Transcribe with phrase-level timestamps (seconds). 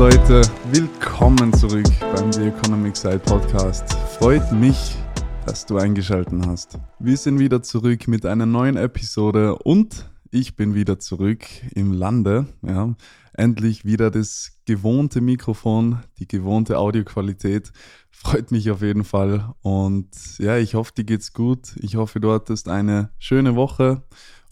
[0.00, 0.40] Leute,
[0.72, 3.92] willkommen zurück beim The Economic Side Podcast.
[4.18, 4.96] Freut mich,
[5.44, 6.78] dass du eingeschaltet hast.
[6.98, 11.44] Wir sind wieder zurück mit einer neuen Episode und ich bin wieder zurück
[11.74, 12.46] im Lande.
[12.62, 12.94] Ja,
[13.34, 17.70] endlich wieder das gewohnte Mikrofon, die gewohnte Audioqualität.
[18.10, 19.52] Freut mich auf jeden Fall.
[19.60, 20.08] Und
[20.38, 21.76] ja, ich hoffe, dir geht's gut.
[21.76, 24.02] Ich hoffe, du hattest eine schöne Woche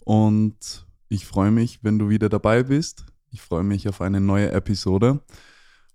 [0.01, 3.08] und ich freue mich, wenn du wieder dabei bist.
[3.31, 5.19] Ich freue mich auf eine neue Episode.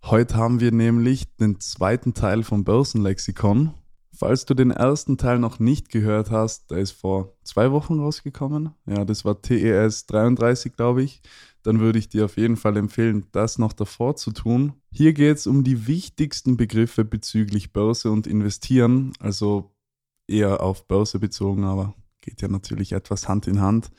[0.04, 3.74] Heute haben wir nämlich den zweiten Teil vom Börsenlexikon.
[4.16, 8.70] Falls du den ersten Teil noch nicht gehört hast, der ist vor zwei Wochen rausgekommen.
[8.86, 11.22] Ja, das war TES 33, glaube ich.
[11.64, 14.74] Dann würde ich dir auf jeden Fall empfehlen, das noch davor zu tun.
[14.92, 19.12] Hier geht es um die wichtigsten Begriffe bezüglich Börse und Investieren.
[19.18, 19.74] Also
[20.28, 23.90] eher auf Börse bezogen, aber geht ja natürlich etwas Hand in Hand.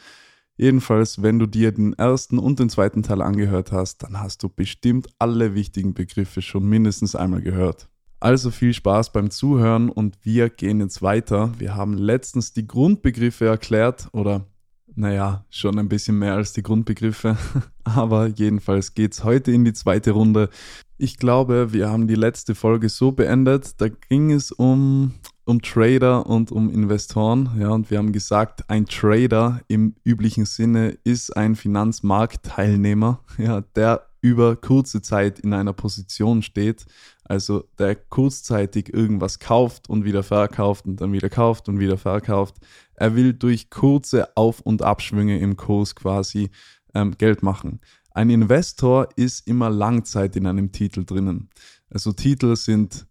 [0.58, 4.50] Jedenfalls, wenn du dir den ersten und den zweiten Teil angehört hast, dann hast du
[4.50, 7.90] bestimmt alle wichtigen Begriffe schon mindestens einmal gehört.
[8.22, 11.52] Also viel Spaß beim Zuhören und wir gehen jetzt weiter.
[11.60, 14.48] Wir haben letztens die Grundbegriffe erklärt oder
[14.96, 17.38] naja, schon ein bisschen mehr als die Grundbegriffe.
[17.84, 20.50] Aber jedenfalls geht's heute in die zweite Runde.
[20.98, 23.82] Ich glaube, wir haben die letzte Folge so beendet.
[23.82, 25.14] Da ging es um
[25.46, 27.50] um Trader und um Investoren.
[27.60, 34.08] Ja, und wir haben gesagt, ein Trader im üblichen Sinne ist ein Finanzmarktteilnehmer, ja, der
[34.22, 36.86] über kurze Zeit in einer Position steht,
[37.24, 42.56] also der kurzzeitig irgendwas kauft und wieder verkauft und dann wieder kauft und wieder verkauft.
[42.96, 46.50] Er will durch kurze Auf- und Abschwünge im Kurs quasi
[46.96, 47.82] ähm, Geld machen.
[48.12, 51.50] Ein Investor ist immer Langzeit in einem Titel drinnen.
[51.92, 53.06] Also Titel sind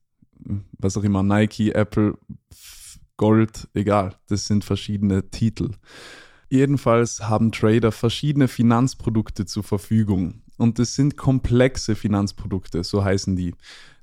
[0.78, 2.18] was auch immer, Nike, Apple,
[3.16, 4.16] Gold, egal.
[4.28, 5.70] Das sind verschiedene Titel.
[6.48, 10.42] Jedenfalls haben Trader verschiedene Finanzprodukte zur Verfügung.
[10.56, 13.54] Und das sind komplexe Finanzprodukte, so heißen die.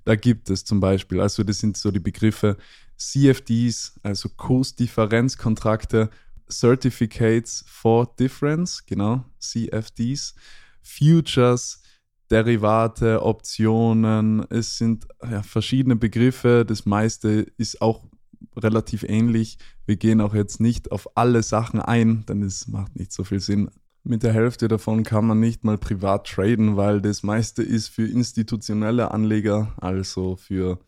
[0.04, 2.58] Da gibt es zum Beispiel, also das sind so die Begriffe
[2.98, 6.10] CFDs, also Kursdifferenzkontrakte,
[6.50, 10.36] Certificates for Difference, genau, CFDs,
[10.82, 11.82] Futures,
[12.32, 16.66] Derivate, Optionen, es sind ja, verschiedene Begriffe.
[16.66, 18.06] Das meiste ist auch
[18.56, 19.58] relativ ähnlich.
[19.86, 23.42] Wir gehen auch jetzt nicht auf alle Sachen ein, denn es macht nicht so viel
[23.42, 23.70] Sinn.
[24.04, 28.08] Mit der Hälfte davon kann man nicht mal privat traden, weil das meiste ist für
[28.08, 30.80] institutionelle Anleger, also für,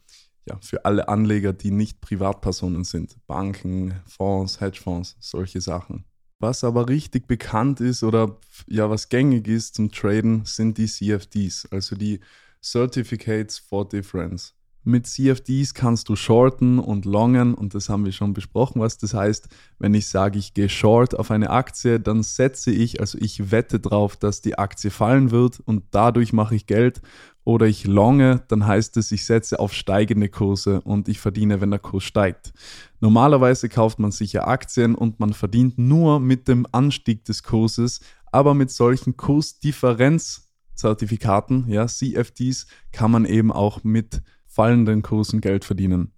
[0.48, 3.18] ja, für alle Anleger, die nicht Privatpersonen sind.
[3.28, 6.06] Banken, Fonds, Hedgefonds, solche Sachen.
[6.44, 8.36] Was aber richtig bekannt ist oder
[8.68, 12.20] ja, was gängig ist zum Traden, sind die CFDs, also die
[12.62, 14.54] Certificates for Difference.
[14.84, 19.14] Mit CFDs kannst du shorten und longen und das haben wir schon besprochen, was das
[19.14, 19.48] heißt.
[19.80, 23.80] Wenn ich sage, ich gehe short auf eine Aktie, dann setze ich, also ich wette
[23.80, 27.02] drauf, dass die Aktie fallen wird und dadurch mache ich Geld.
[27.46, 31.72] Oder ich longe, dann heißt es, ich setze auf steigende Kurse und ich verdiene, wenn
[31.72, 32.54] der Kurs steigt.
[33.02, 38.00] Normalerweise kauft man sicher Aktien und man verdient nur mit dem Anstieg des Kurses,
[38.32, 46.14] aber mit solchen Kursdifferenzzertifikaten, ja, CFDs, kann man eben auch mit fallenden Kursen Geld verdienen.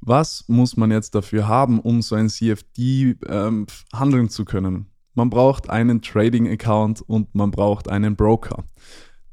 [0.00, 4.86] Was muss man jetzt dafür haben, um so ein CFD ähm, handeln zu können?
[5.14, 8.64] Man braucht einen Trading-Account und man braucht einen Broker.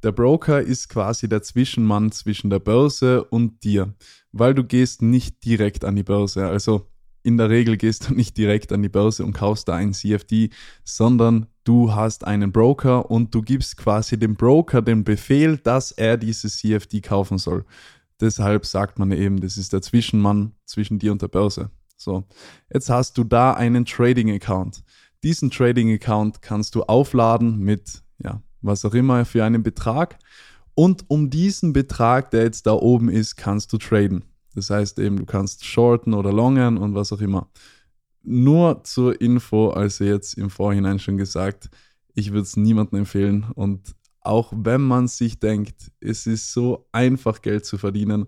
[0.07, 3.94] Der Broker ist quasi der Zwischenmann zwischen der Börse und dir,
[4.31, 6.47] weil du gehst nicht direkt an die Börse.
[6.47, 6.88] Also
[7.23, 10.51] in der Regel gehst du nicht direkt an die Börse und kaufst da ein CFD,
[10.85, 16.16] sondern du hast einen Broker und du gibst quasi dem Broker den Befehl, dass er
[16.16, 17.66] dieses CFD kaufen soll.
[18.22, 21.69] Deshalb sagt man eben, das ist der Zwischenmann zwischen dir und der Börse.
[21.97, 22.24] So,
[22.74, 24.85] jetzt hast du da einen Trading Account.
[25.22, 30.18] Diesen Trading Account kannst du aufladen mit ja, was auch immer für einen Betrag.
[30.73, 34.24] Und um diesen Betrag, der jetzt da oben ist, kannst du traden.
[34.54, 37.50] Das heißt eben, du kannst shorten oder longen und was auch immer.
[38.24, 41.69] Nur zur Info, also jetzt im Vorhinein schon gesagt,
[42.13, 43.45] ich würde es niemandem empfehlen.
[43.54, 48.27] Und auch wenn man sich denkt, es ist so einfach Geld zu verdienen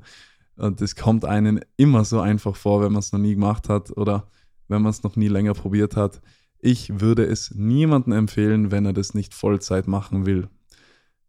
[0.55, 3.95] und es kommt einen immer so einfach vor, wenn man es noch nie gemacht hat
[3.95, 4.27] oder
[4.67, 6.21] wenn man es noch nie länger probiert hat.
[6.61, 10.49] Ich würde es niemandem empfehlen, wenn er das nicht Vollzeit machen will.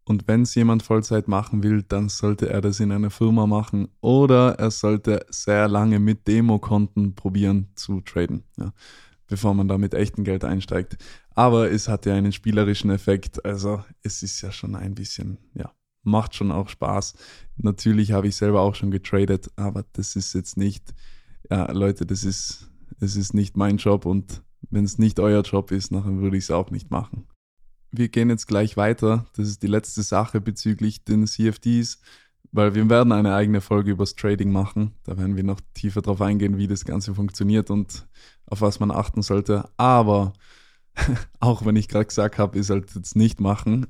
[0.04, 3.86] Und wenn es jemand Vollzeit machen will, dann sollte er das in einer Firma machen
[4.00, 8.72] oder er sollte sehr lange mit Demokonten probieren zu traden, ja,
[9.28, 10.96] bevor man da mit echtem Geld einsteigt.
[11.36, 15.70] Aber es hat ja einen spielerischen Effekt, also es ist ja schon ein bisschen, ja,
[16.02, 17.14] macht schon auch Spaß.
[17.56, 20.92] Natürlich habe ich selber auch schon getradet, aber das ist jetzt nicht,
[21.48, 22.68] ja, Leute, das ist,
[22.98, 26.44] es ist nicht mein Job und wenn es nicht euer Job ist, dann würde ich
[26.44, 27.26] es auch nicht machen.
[27.92, 29.26] wir gehen jetzt gleich weiter.
[29.34, 32.00] Das ist die letzte Sache bezüglich den CFDs,
[32.52, 34.94] weil wir werden eine eigene Folge übers Trading machen.
[35.04, 38.06] Da werden wir noch tiefer drauf eingehen, wie das Ganze funktioniert und
[38.46, 39.68] auf was man achten sollte.
[39.76, 40.32] Aber
[41.40, 43.86] auch wenn ich gerade gesagt habe, ihr solltet jetzt nicht machen,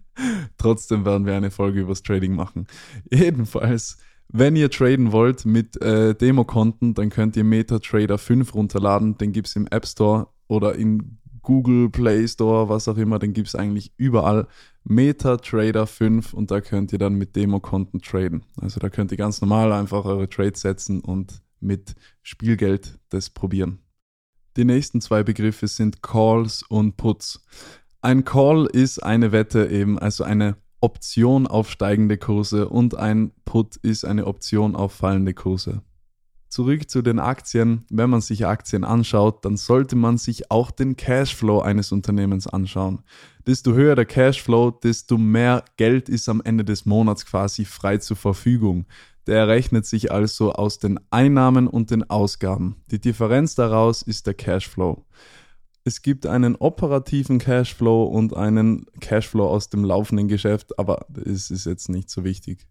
[0.58, 2.66] trotzdem werden wir eine Folge übers Trading machen.
[3.10, 3.98] Jedenfalls,
[4.28, 9.18] wenn ihr traden wollt mit äh, Demokonten, dann könnt ihr MetaTrader 5 runterladen.
[9.18, 13.32] Den gibt es im App Store oder in Google Play Store, was auch immer, den
[13.32, 14.48] gibt es eigentlich überall.
[14.82, 18.42] MetaTrader 5 und da könnt ihr dann mit Demokonten traden.
[18.60, 23.78] Also da könnt ihr ganz normal einfach eure Trades setzen und mit Spielgeld das probieren.
[24.56, 27.44] Die nächsten zwei Begriffe sind Calls und Puts.
[28.00, 33.76] Ein Call ist eine Wette eben, also eine Option auf steigende Kurse und ein Put
[33.76, 35.82] ist eine Option auf fallende Kurse.
[36.48, 37.84] Zurück zu den Aktien.
[37.90, 43.02] Wenn man sich Aktien anschaut, dann sollte man sich auch den Cashflow eines Unternehmens anschauen.
[43.46, 48.16] Desto höher der Cashflow, desto mehr Geld ist am Ende des Monats quasi frei zur
[48.16, 48.86] Verfügung.
[49.26, 52.76] Der errechnet sich also aus den Einnahmen und den Ausgaben.
[52.90, 55.04] Die Differenz daraus ist der Cashflow.
[55.86, 61.64] Es gibt einen operativen Cashflow und einen Cashflow aus dem laufenden Geschäft, aber es ist
[61.64, 62.66] jetzt nicht so wichtig.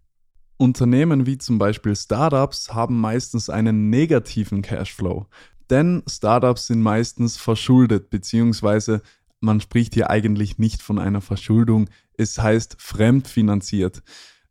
[0.58, 5.28] Unternehmen wie zum Beispiel Startups haben meistens einen negativen Cashflow,
[5.70, 9.02] denn Startups sind meistens verschuldet, beziehungsweise
[9.40, 14.04] man spricht hier eigentlich nicht von einer Verschuldung, es heißt fremdfinanziert.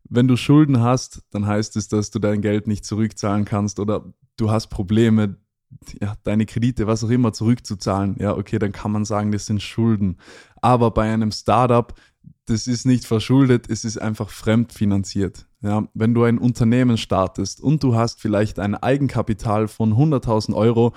[0.04, 4.14] Wenn du Schulden hast, dann heißt es, dass du dein Geld nicht zurückzahlen kannst oder
[4.38, 5.36] du hast Probleme,
[6.00, 8.16] ja, deine Kredite, was auch immer, zurückzuzahlen.
[8.18, 10.18] Ja, okay, dann kann man sagen, das sind Schulden.
[10.60, 11.94] Aber bei einem Startup,
[12.46, 15.46] das ist nicht verschuldet, es ist einfach fremdfinanziert.
[15.62, 20.92] Ja, wenn du ein Unternehmen startest und du hast vielleicht ein Eigenkapital von 100.000 Euro,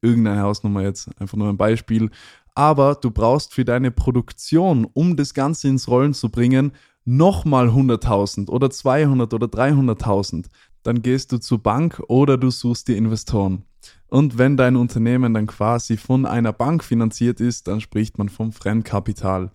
[0.00, 2.10] irgendeine Hausnummer jetzt, einfach nur ein Beispiel,
[2.54, 6.72] aber du brauchst für deine Produktion, um das Ganze ins Rollen zu bringen,
[7.04, 10.46] nochmal 100.000 oder 200 oder 300.000,
[10.82, 13.64] dann gehst du zur Bank oder du suchst dir Investoren.
[14.08, 18.52] Und wenn dein Unternehmen dann quasi von einer Bank finanziert ist, dann spricht man vom
[18.52, 19.50] Fremdkapital.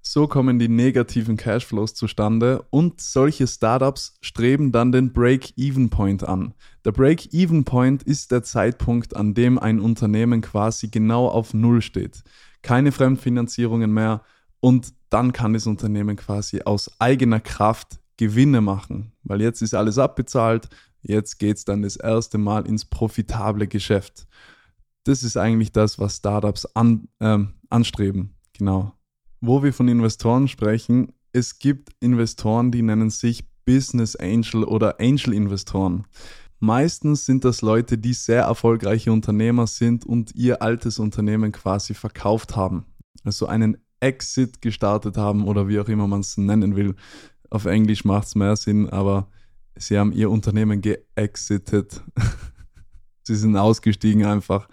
[0.00, 6.54] So kommen die negativen Cashflows zustande und solche Startups streben dann den Break-Even-Point an.
[6.84, 12.22] Der Break-Even-Point ist der Zeitpunkt, an dem ein Unternehmen quasi genau auf Null steht.
[12.62, 14.22] Keine Fremdfinanzierungen mehr
[14.60, 19.98] und dann kann das Unternehmen quasi aus eigener Kraft Gewinne machen, weil jetzt ist alles
[19.98, 20.68] abbezahlt,
[21.08, 24.28] jetzt geht es dann das erste Mal ins profitable Geschäft.
[25.04, 27.38] Das ist eigentlich das, was Startups an, äh,
[27.70, 28.34] anstreben.
[28.52, 28.92] Genau
[29.40, 35.34] wo wir von Investoren sprechen, es gibt Investoren, die nennen sich Business Angel oder Angel
[35.34, 36.06] Investoren.
[36.58, 42.56] Meistens sind das Leute, die sehr erfolgreiche Unternehmer sind und ihr altes Unternehmen quasi verkauft
[42.56, 42.86] haben.
[43.22, 46.96] Also einen Exit gestartet haben oder wie auch immer man es nennen will.
[47.50, 49.28] Auf Englisch macht es mehr Sinn, aber
[49.78, 52.02] sie haben ihr Unternehmen geexitet.
[53.22, 54.68] sie sind ausgestiegen einfach,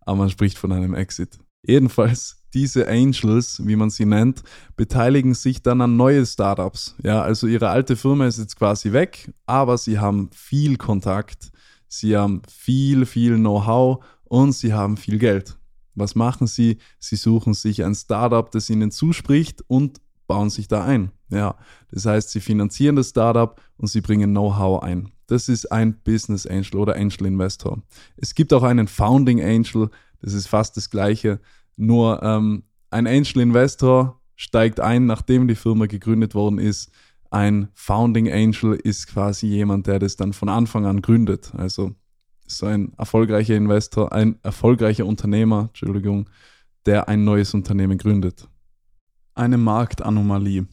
[0.00, 1.38] aber man spricht von einem Exit.
[1.62, 4.42] Jedenfalls diese Angels, wie man sie nennt,
[4.76, 6.94] beteiligen sich dann an neue Startups.
[7.02, 11.50] Ja, also ihre alte Firma ist jetzt quasi weg, aber sie haben viel Kontakt,
[11.88, 15.58] sie haben viel, viel Know-how und sie haben viel Geld.
[15.94, 16.78] Was machen sie?
[16.98, 21.10] Sie suchen sich ein Startup, das ihnen zuspricht und bauen sich da ein.
[21.30, 21.56] Ja,
[21.90, 25.10] das heißt, sie finanzieren das Startup und sie bringen Know-how ein.
[25.26, 27.82] Das ist ein Business Angel oder Angel Investor.
[28.16, 29.90] Es gibt auch einen Founding Angel,
[30.22, 31.40] das ist fast das gleiche.
[31.76, 36.90] Nur ähm, ein Angel Investor steigt ein, nachdem die Firma gegründet worden ist.
[37.30, 41.52] Ein Founding Angel ist quasi jemand, der das dann von Anfang an gründet.
[41.56, 41.94] Also
[42.46, 46.30] so ein erfolgreicher Investor, ein erfolgreicher Unternehmer, Entschuldigung,
[46.86, 48.48] der ein neues Unternehmen gründet.
[49.36, 50.66] Eine Marktanomalie.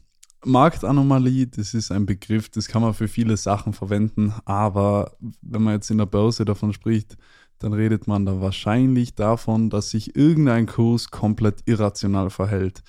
[0.45, 5.73] Marktanomalie, das ist ein Begriff, das kann man für viele Sachen verwenden, aber wenn man
[5.73, 7.17] jetzt in der Börse davon spricht,
[7.59, 12.83] dann redet man da wahrscheinlich davon, dass sich irgendein Kurs komplett irrational verhält.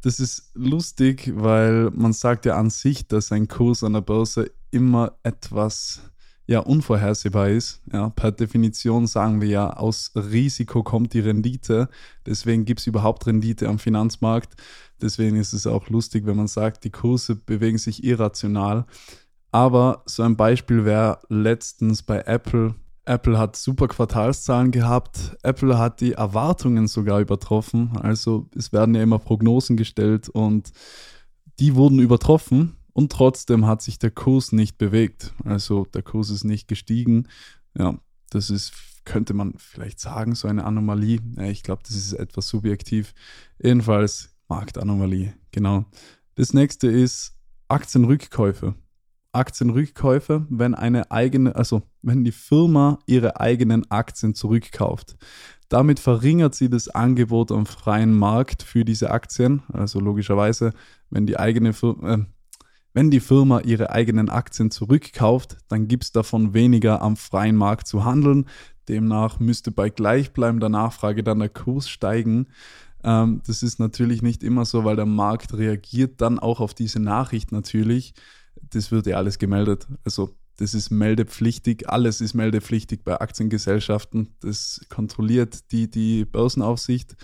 [0.00, 4.50] Das ist lustig, weil man sagt ja an sich, dass ein Kurs an der Börse
[4.72, 6.00] immer etwas
[6.48, 7.82] ja, unvorhersehbar ist.
[7.92, 11.90] Ja, per Definition sagen wir ja, aus Risiko kommt die Rendite.
[12.24, 14.54] Deswegen gibt es überhaupt Rendite am Finanzmarkt.
[15.00, 18.86] Deswegen ist es auch lustig, wenn man sagt, die Kurse bewegen sich irrational.
[19.52, 22.74] Aber so ein Beispiel wäre letztens bei Apple
[23.04, 25.34] Apple hat super Quartalszahlen gehabt.
[25.42, 27.96] Apple hat die Erwartungen sogar übertroffen.
[28.02, 30.72] Also es werden ja immer Prognosen gestellt und
[31.58, 35.32] die wurden übertroffen und trotzdem hat sich der Kurs nicht bewegt.
[35.44, 37.28] Also der Kurs ist nicht gestiegen.
[37.78, 37.96] Ja,
[38.30, 38.72] das ist,
[39.04, 41.20] könnte man vielleicht sagen, so eine Anomalie.
[41.36, 43.14] Ja, ich glaube, das ist etwas subjektiv.
[43.62, 45.84] Jedenfalls Marktanomalie, genau.
[46.34, 47.38] Das nächste ist
[47.68, 48.74] Aktienrückkäufe.
[49.30, 55.16] Aktienrückkäufe, wenn eine eigene, also wenn die Firma ihre eigenen Aktien zurückkauft.
[55.68, 59.62] Damit verringert sie das Angebot am freien Markt für diese Aktien.
[59.72, 60.72] Also logischerweise,
[61.10, 62.24] wenn die eigene Firma, äh,
[62.98, 67.86] wenn die Firma ihre eigenen Aktien zurückkauft, dann gibt es davon weniger am freien Markt
[67.86, 68.46] zu handeln.
[68.88, 72.48] Demnach müsste bei gleichbleibender Nachfrage dann der Kurs steigen.
[73.04, 76.98] Ähm, das ist natürlich nicht immer so, weil der Markt reagiert dann auch auf diese
[76.98, 78.14] Nachricht natürlich.
[78.70, 79.86] Das wird ja alles gemeldet.
[80.02, 84.34] Also das ist meldepflichtig, alles ist meldepflichtig bei Aktiengesellschaften.
[84.40, 87.14] Das kontrolliert die, die Börsenaufsicht.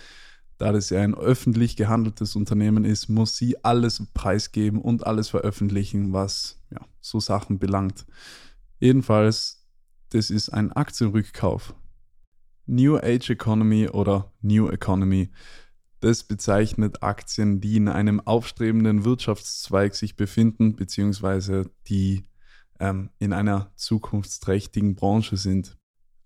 [0.57, 6.13] Da das ja ein öffentlich gehandeltes Unternehmen ist, muss sie alles preisgeben und alles veröffentlichen,
[6.13, 8.05] was ja, so Sachen belangt.
[8.79, 9.65] Jedenfalls,
[10.09, 11.75] das ist ein Aktienrückkauf.
[12.67, 15.29] New Age Economy oder New Economy.
[15.99, 22.25] Das bezeichnet Aktien, die in einem aufstrebenden Wirtschaftszweig sich befinden, beziehungsweise die
[22.79, 25.77] ähm, in einer zukunftsträchtigen Branche sind.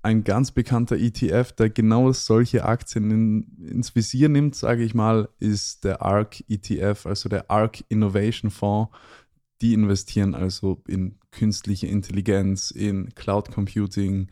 [0.09, 5.29] Ein ganz bekannter ETF, der genau solche Aktien in, ins Visier nimmt, sage ich mal,
[5.39, 8.91] ist der ARK ETF, also der ARK Innovation Fonds.
[9.61, 14.31] Die investieren also in künstliche Intelligenz, in Cloud Computing,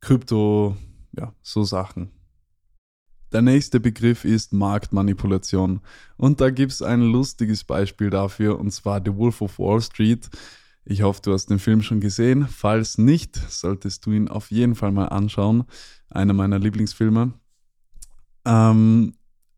[0.00, 0.78] Krypto,
[1.14, 2.10] ja, so Sachen.
[3.34, 5.82] Der nächste Begriff ist Marktmanipulation.
[6.16, 10.30] Und da gibt es ein lustiges Beispiel dafür, und zwar The Wolf of Wall Street.
[10.84, 12.46] Ich hoffe, du hast den Film schon gesehen.
[12.48, 15.64] Falls nicht, solltest du ihn auf jeden Fall mal anschauen.
[16.10, 17.32] Einer meiner Lieblingsfilme.
[18.44, 19.14] Ähm,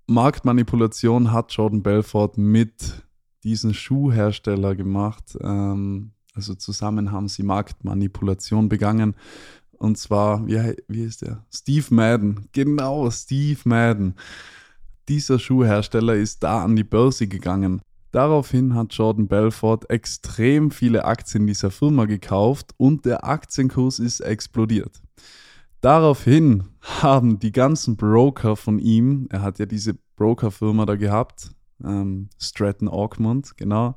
[0.07, 3.03] Marktmanipulation hat Jordan Belfort mit
[3.43, 5.37] diesem Schuhhersteller gemacht.
[5.41, 9.15] Ähm, also zusammen haben sie Marktmanipulation begangen.
[9.73, 11.45] Und zwar, wie, wie ist der?
[11.51, 12.49] Steve Madden.
[12.53, 14.15] Genau, Steve Madden.
[15.09, 17.81] Dieser Schuhhersteller ist da an die Börse gegangen
[18.15, 25.03] Daraufhin hat Jordan Belfort extrem viele Aktien dieser Firma gekauft und der Aktienkurs ist explodiert.
[25.81, 31.51] Daraufhin haben die ganzen Broker von ihm, er hat ja diese Brokerfirma da gehabt,
[31.85, 33.97] ähm, Stratton Augmont, genau.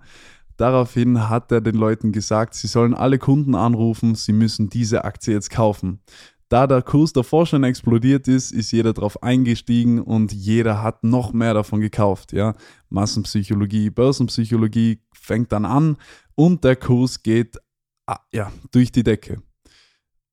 [0.58, 5.36] Daraufhin hat er den Leuten gesagt, sie sollen alle Kunden anrufen, sie müssen diese Aktie
[5.36, 6.00] jetzt kaufen.
[6.50, 11.34] Da der Kurs davor schon explodiert ist, ist jeder drauf eingestiegen und jeder hat noch
[11.34, 12.32] mehr davon gekauft.
[12.32, 12.54] Ja?
[12.90, 15.98] Massenpsychologie, Börsenpsychologie fängt dann an
[16.36, 17.58] und der Kurs geht
[18.06, 19.42] ah, ja, durch die Decke.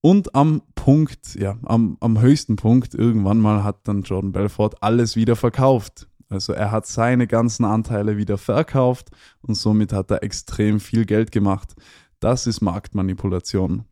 [0.00, 5.16] Und am Punkt, ja, am, am höchsten Punkt, irgendwann mal hat dann Jordan Belfort alles
[5.16, 6.08] wieder verkauft.
[6.28, 11.32] Also er hat seine ganzen Anteile wieder verkauft und somit hat er extrem viel Geld
[11.32, 11.74] gemacht.
[12.20, 13.84] Das ist Marktmanipulation.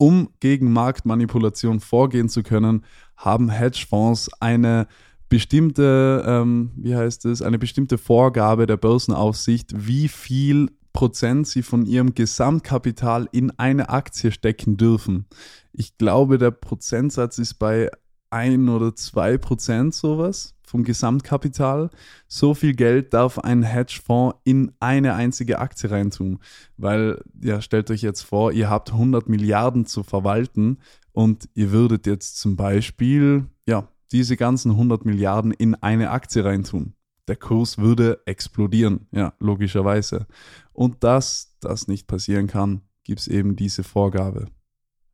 [0.00, 2.86] Um gegen Marktmanipulation vorgehen zu können,
[3.18, 4.86] haben Hedgefonds eine
[5.28, 11.84] bestimmte, ähm, wie heißt es, eine bestimmte Vorgabe der Börsenaufsicht, wie viel Prozent sie von
[11.84, 15.26] ihrem Gesamtkapital in eine Aktie stecken dürfen.
[15.74, 17.90] Ich glaube, der Prozentsatz ist bei
[18.30, 21.90] ein oder zwei Prozent sowas vom Gesamtkapital.
[22.28, 26.38] So viel Geld darf ein Hedgefonds in eine einzige Aktie reintun.
[26.76, 30.78] Weil, ja, stellt euch jetzt vor, ihr habt 100 Milliarden zu verwalten
[31.12, 36.94] und ihr würdet jetzt zum Beispiel, ja, diese ganzen 100 Milliarden in eine Aktie reintun.
[37.28, 40.26] Der Kurs würde explodieren, ja, logischerweise.
[40.72, 44.46] Und dass das nicht passieren kann, gibt es eben diese Vorgabe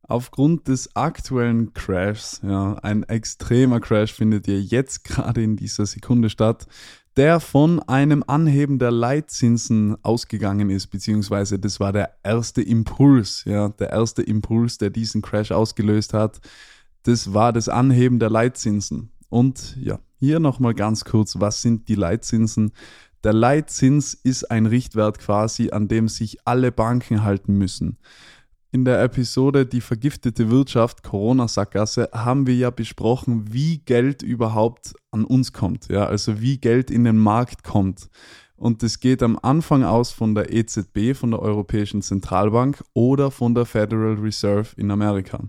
[0.07, 6.29] aufgrund des aktuellen Crashs, ja, ein extremer Crash findet ihr jetzt gerade in dieser Sekunde
[6.29, 6.67] statt,
[7.17, 13.69] der von einem Anheben der Leitzinsen ausgegangen ist, beziehungsweise das war der erste Impuls, ja,
[13.69, 16.39] der erste Impuls, der diesen Crash ausgelöst hat.
[17.03, 19.11] Das war das Anheben der Leitzinsen.
[19.29, 22.71] Und ja, hier nochmal ganz kurz, was sind die Leitzinsen?
[23.23, 27.97] Der Leitzins ist ein Richtwert quasi, an dem sich alle Banken halten müssen.
[28.77, 35.25] In der Episode Die vergiftete Wirtschaft, Corona-Sackgasse, haben wir ja besprochen, wie Geld überhaupt an
[35.25, 35.87] uns kommt.
[35.87, 38.07] Ja, also wie Geld in den Markt kommt.
[38.55, 43.55] Und das geht am Anfang aus von der EZB, von der Europäischen Zentralbank oder von
[43.55, 45.39] der Federal Reserve in Amerika.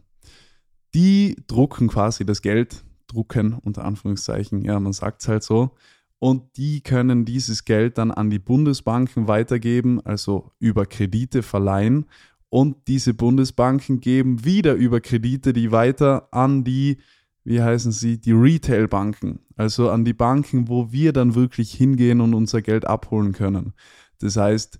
[0.94, 5.72] Die drucken quasi das Geld, drucken unter Anführungszeichen, ja, man sagt es halt so.
[6.18, 12.06] Und die können dieses Geld dann an die Bundesbanken weitergeben, also über Kredite verleihen
[12.50, 16.98] und diese Bundesbanken geben wieder über Kredite die weiter an die,
[17.44, 22.34] wie heißen sie, die Retailbanken, also an die Banken, wo wir dann wirklich hingehen und
[22.34, 23.74] unser Geld abholen können.
[24.20, 24.78] Das heißt,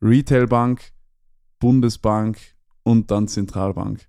[0.00, 0.92] Retailbank,
[1.58, 2.38] Bundesbank
[2.82, 4.08] und dann Zentralbank.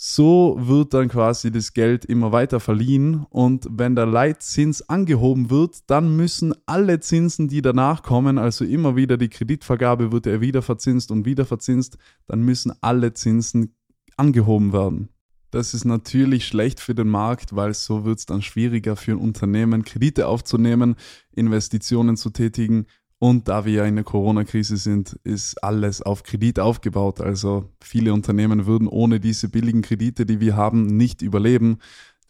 [0.00, 5.90] So wird dann quasi das Geld immer weiter verliehen und wenn der Leitzins angehoben wird,
[5.90, 10.62] dann müssen alle Zinsen, die danach kommen, also immer wieder die Kreditvergabe wird ja wieder
[10.62, 13.74] verzinst und wieder verzinst, dann müssen alle Zinsen
[14.16, 15.08] angehoben werden.
[15.50, 19.18] Das ist natürlich schlecht für den Markt, weil so wird es dann schwieriger für ein
[19.18, 20.94] Unternehmen, Kredite aufzunehmen,
[21.32, 22.86] Investitionen zu tätigen
[23.20, 27.20] und da wir ja in der Corona-Krise sind, ist alles auf Kredit aufgebaut.
[27.20, 31.78] Also viele Unternehmen würden ohne diese billigen Kredite, die wir haben, nicht überleben.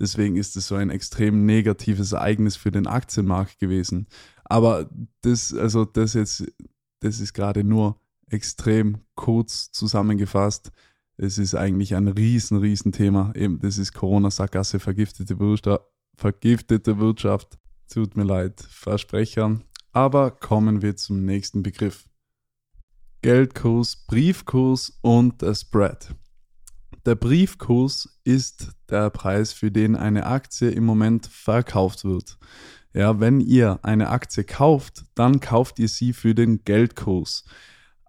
[0.01, 4.07] Deswegen ist es so ein extrem negatives Ereignis für den Aktienmarkt gewesen.
[4.45, 4.89] Aber
[5.21, 6.47] das, also das jetzt,
[7.01, 10.71] das ist gerade nur extrem kurz zusammengefasst.
[11.19, 13.33] Es ist eigentlich ein riesen, riesen Thema.
[13.35, 15.83] Eben, das ist Corona-Sackgasse, vergiftete Wirtschaft,
[16.17, 17.59] vergiftete Wirtschaft.
[17.93, 19.59] Tut mir leid, Versprecher.
[19.99, 22.05] Aber kommen wir zum nächsten Begriff.
[23.21, 26.15] Geldkurs, Briefkurs und der Spread.
[27.05, 32.39] Der Briefkurs ist der Preis, für den eine Aktie im Moment verkauft wird.
[32.95, 37.45] Ja, wenn ihr eine Aktie kauft, dann kauft ihr sie für den Geldkurs.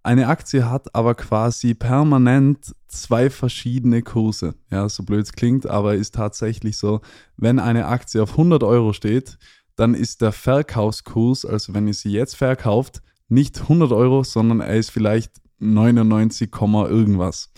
[0.04, 4.54] Eine Aktie hat aber quasi permanent zwei verschiedene Kurse.
[4.70, 7.02] Ja, so blöd es klingt, aber ist tatsächlich so,
[7.36, 9.40] wenn eine Aktie auf 100 Euro steht,
[9.80, 14.76] dann ist der Verkaufskurs, also wenn ihr sie jetzt verkauft, nicht 100 Euro, sondern er
[14.76, 17.52] ist vielleicht 99, irgendwas.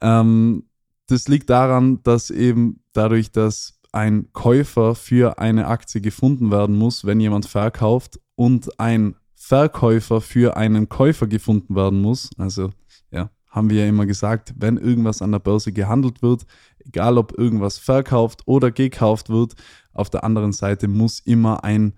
[0.00, 0.64] Ähm,
[1.08, 7.04] das liegt daran, dass eben dadurch, dass ein Käufer für eine Aktie gefunden werden muss,
[7.04, 12.30] wenn jemand verkauft und ein Verkäufer für einen Käufer gefunden werden muss.
[12.38, 12.70] Also
[13.52, 16.46] haben wir ja immer gesagt, wenn irgendwas an der Börse gehandelt wird,
[16.78, 19.54] egal ob irgendwas verkauft oder gekauft wird,
[19.92, 21.92] auf der anderen Seite muss immer ein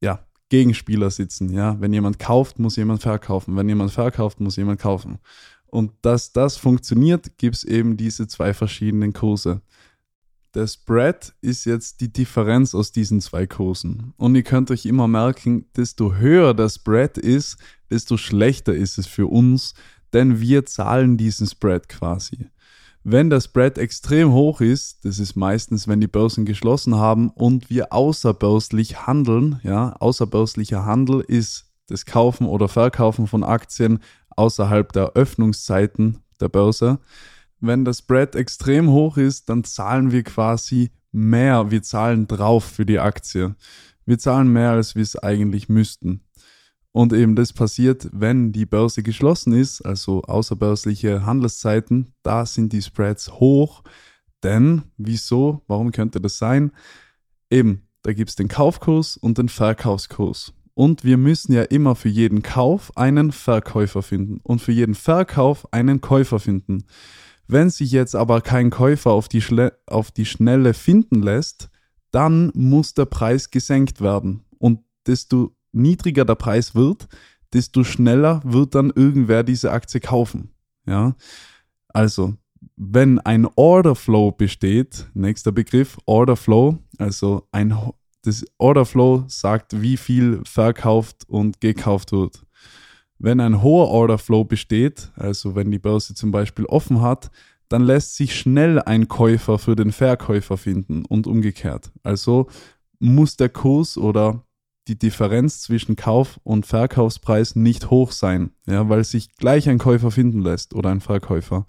[0.00, 1.52] ja, Gegenspieler sitzen.
[1.52, 1.78] Ja?
[1.80, 3.56] Wenn jemand kauft, muss jemand verkaufen.
[3.56, 5.18] Wenn jemand verkauft, muss jemand kaufen.
[5.66, 9.62] Und dass das funktioniert, gibt es eben diese zwei verschiedenen Kurse.
[10.54, 14.14] Der Spread ist jetzt die Differenz aus diesen zwei Kursen.
[14.16, 17.58] Und ihr könnt euch immer merken, desto höher der Spread ist,
[17.90, 19.74] desto schlechter ist es für uns,
[20.16, 22.46] denn wir zahlen diesen Spread quasi.
[23.04, 27.68] Wenn der Spread extrem hoch ist, das ist meistens, wenn die Börsen geschlossen haben und
[27.68, 33.98] wir außerbörslich handeln, ja, außerbörslicher Handel ist das Kaufen oder Verkaufen von Aktien
[34.30, 36.98] außerhalb der Öffnungszeiten der Börse.
[37.60, 42.86] Wenn der Spread extrem hoch ist, dann zahlen wir quasi mehr, wir zahlen drauf für
[42.86, 43.54] die Aktie.
[44.06, 46.22] Wir zahlen mehr, als wir es eigentlich müssten.
[46.96, 52.80] Und eben das passiert, wenn die Börse geschlossen ist, also außerbörsliche Handelszeiten, da sind die
[52.80, 53.82] Spreads hoch.
[54.42, 56.72] Denn, wieso, warum könnte das sein?
[57.50, 60.54] Eben, da gibt es den Kaufkurs und den Verkaufskurs.
[60.72, 65.70] Und wir müssen ja immer für jeden Kauf einen Verkäufer finden und für jeden Verkauf
[65.74, 66.84] einen Käufer finden.
[67.46, 71.68] Wenn sich jetzt aber kein Käufer auf die, Schle auf die Schnelle finden lässt,
[72.10, 74.46] dann muss der Preis gesenkt werden.
[74.56, 77.08] Und desto niedriger der Preis wird,
[77.52, 80.50] desto schneller wird dann irgendwer diese Aktie kaufen.
[80.86, 81.14] Ja,
[81.88, 82.34] also
[82.76, 87.76] wenn ein Order Flow besteht, nächster Begriff Order Flow, also ein
[88.22, 92.44] das Order Flow sagt, wie viel verkauft und gekauft wird.
[93.18, 97.30] Wenn ein hoher Order Flow besteht, also wenn die Börse zum Beispiel offen hat,
[97.68, 101.92] dann lässt sich schnell ein Käufer für den Verkäufer finden und umgekehrt.
[102.02, 102.48] Also
[102.98, 104.44] muss der Kurs oder
[104.88, 110.10] die Differenz zwischen Kauf- und Verkaufspreis nicht hoch sein, ja, weil sich gleich ein Käufer
[110.10, 111.66] finden lässt oder ein Verkäufer.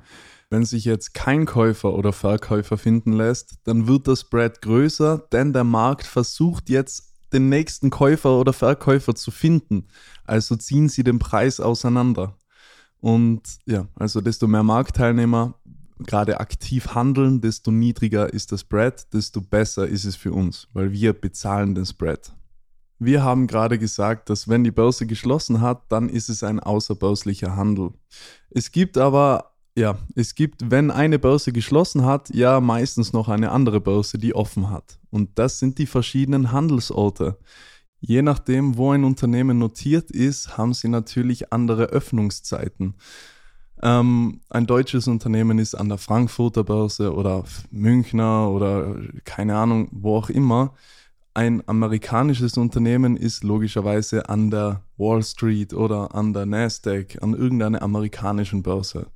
[0.49, 5.51] Wenn sich jetzt kein Käufer oder Verkäufer finden lässt, dann wird das Spread größer, denn
[5.51, 9.87] der Markt versucht jetzt den nächsten Käufer oder Verkäufer zu finden.
[10.23, 12.37] Also ziehen sie den Preis auseinander.
[13.01, 15.55] Und ja, also desto mehr Marktteilnehmer
[15.99, 20.91] gerade aktiv handeln, desto niedriger ist das Spread, desto besser ist es für uns, weil
[20.91, 22.31] wir bezahlen den Spread.
[22.99, 27.55] Wir haben gerade gesagt, dass wenn die Börse geschlossen hat, dann ist es ein außerbörslicher
[27.55, 27.91] Handel.
[28.49, 33.51] Es gibt aber, ja, es gibt, wenn eine Börse geschlossen hat, ja meistens noch eine
[33.51, 34.97] andere Börse, die offen hat.
[35.11, 37.37] Und das sind die verschiedenen Handelsorte.
[37.99, 42.95] Je nachdem, wo ein Unternehmen notiert ist, haben sie natürlich andere Öffnungszeiten.
[43.81, 50.17] Ähm, ein deutsches Unternehmen ist an der Frankfurter Börse oder Münchner oder keine Ahnung, wo
[50.17, 50.73] auch immer
[51.37, 57.83] ein amerikanisches Unternehmen ist logischerweise an der Wall Street oder an der Nasdaq, an irgendeiner
[57.83, 59.11] amerikanischen Börse.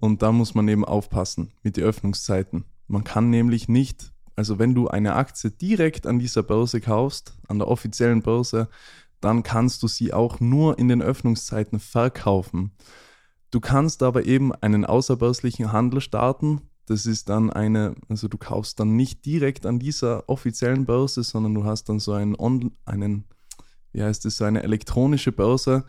[0.00, 2.64] Und da muss man eben aufpassen mit den Öffnungszeiten.
[2.86, 7.58] Man kann nämlich nicht, also wenn du eine Aktie direkt an dieser Börse kaufst, an
[7.58, 8.70] der offiziellen Börse,
[9.20, 12.72] dann kannst du sie auch nur in den Öffnungszeiten verkaufen.
[13.50, 18.80] Du kannst aber eben einen außerbörslichen Handel starten, das ist dann eine, also du kaufst
[18.80, 23.24] dann nicht direkt an dieser offiziellen Börse, sondern du hast dann so einen, On einen
[23.92, 25.84] wie heißt es, so eine elektronische Börse,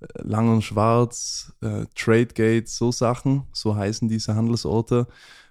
[0.00, 5.06] äh, Lang und Schwarz, äh, Tradegate, so Sachen, so heißen diese Handelsorte.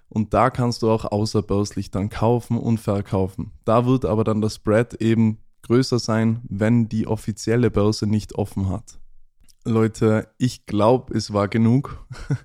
[0.08, 3.52] Und da kannst du auch außerbörslich dann kaufen und verkaufen.
[3.64, 8.68] Da wird aber dann das Spread eben größer sein, wenn die offizielle Börse nicht offen
[8.68, 8.98] hat.
[9.66, 12.06] Leute, ich glaube, es war genug.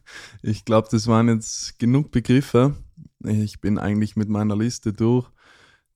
[0.41, 2.77] Ich glaube, das waren jetzt genug Begriffe.
[3.25, 5.29] Ich bin eigentlich mit meiner Liste durch.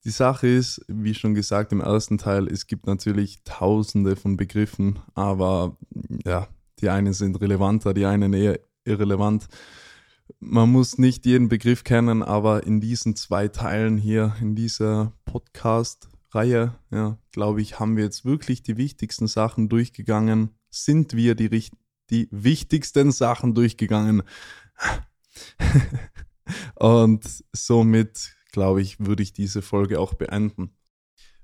[0.03, 4.99] Die Sache ist, wie schon gesagt im ersten Teil, es gibt natürlich tausende von Begriffen,
[5.15, 5.77] aber
[6.25, 6.49] ja,
[6.81, 9.47] die einen sind relevanter, die einen eher irrelevant.
[10.41, 16.75] Man muss nicht jeden Begriff kennen, aber in diesen zwei Teilen hier, in dieser Podcast-Reihe,
[16.91, 20.49] ja, glaube ich, haben wir jetzt wirklich die wichtigsten Sachen durchgegangen.
[20.73, 21.69] Sind wir die,
[22.09, 24.23] die wichtigsten Sachen durchgegangen?
[26.75, 30.71] Und somit glaube ich, würde ich diese Folge auch beenden.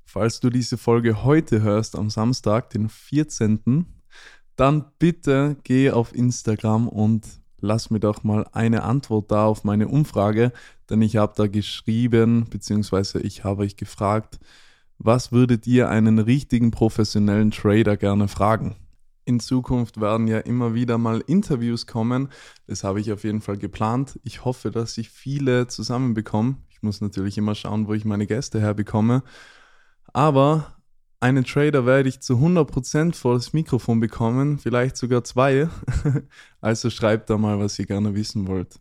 [0.03, 3.85] Falls du diese Folge heute hörst, am Samstag, den 14.,
[4.55, 7.27] dann bitte geh auf Instagram und
[7.59, 10.51] lass mir doch mal eine Antwort da auf meine Umfrage,
[10.89, 14.39] denn ich habe da geschrieben, beziehungsweise ich habe euch gefragt,
[14.97, 18.75] was würdet ihr einen richtigen professionellen Trader gerne fragen?
[19.29, 22.29] In Zukunft werden ja immer wieder mal Interviews kommen.
[22.65, 24.19] Das habe ich auf jeden Fall geplant.
[24.23, 26.55] Ich hoffe, dass ich viele zusammenbekomme.
[26.71, 29.21] Ich muss natürlich immer schauen, wo ich meine Gäste herbekomme.
[30.13, 30.73] Aber
[31.19, 35.69] einen Trader werde ich zu 100% vor das Mikrofon bekommen, vielleicht sogar zwei.
[36.59, 38.79] also schreibt da mal, was ihr gerne wissen wollt.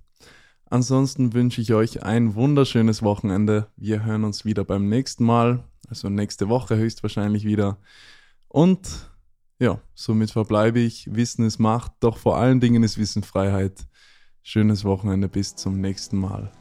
[0.70, 3.66] Ansonsten wünsche ich euch ein wunderschönes Wochenende.
[3.76, 7.76] Wir hören uns wieder beim nächsten Mal, also nächste Woche höchstwahrscheinlich wieder.
[8.48, 9.07] Und
[9.58, 11.08] ja, somit verbleibe ich.
[11.12, 13.86] Wissen ist Macht, doch vor allen Dingen ist Wissen Freiheit.
[14.42, 16.52] Schönes Wochenende, bis zum nächsten Mal.